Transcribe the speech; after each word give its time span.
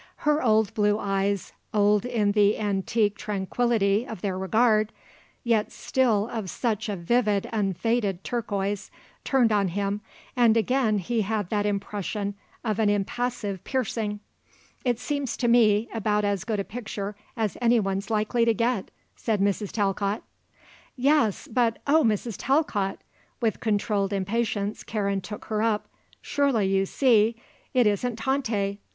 Her 0.25 0.41
old 0.41 0.73
blue 0.73 0.97
eyes, 0.97 1.53
old 1.75 2.05
in 2.05 2.31
the 2.31 2.57
antique 2.57 3.15
tranquillity 3.19 4.03
of 4.03 4.21
their 4.21 4.35
regard, 4.35 4.91
yet 5.43 5.71
still 5.71 6.27
of 6.29 6.49
such 6.49 6.89
a 6.89 6.95
vivid, 6.95 7.47
unfaded 7.53 8.23
turquoise, 8.23 8.89
turned 9.23 9.51
on 9.51 9.67
him 9.67 10.01
and 10.35 10.57
again 10.57 10.97
he 10.97 11.21
had 11.21 11.51
that 11.51 11.67
impression 11.67 12.33
of 12.63 12.79
an 12.79 12.89
impassive 12.89 13.63
piercing. 13.63 14.21
"It 14.83 14.97
seems 14.99 15.37
to 15.37 15.47
me 15.47 15.87
about 15.93 16.25
as 16.25 16.45
good 16.45 16.59
a 16.59 16.63
picture 16.63 17.15
as 17.37 17.55
anyone's 17.61 18.09
likely 18.09 18.43
to 18.45 18.55
get," 18.55 18.89
said 19.15 19.39
Mrs. 19.39 19.71
Talcott. 19.71 20.23
"Yes, 20.95 21.47
but, 21.47 21.77
oh 21.85 22.03
Mrs. 22.03 22.37
Talcott" 22.39 22.97
with 23.39 23.59
controlled 23.59 24.13
impatience 24.13 24.83
Karen 24.83 25.21
took 25.21 25.45
her 25.45 25.61
up 25.61 25.85
"surely 26.23 26.65
you 26.65 26.87
see, 26.87 27.35
it 27.75 27.85
isn't 27.85 28.15
Tante. 28.15 28.79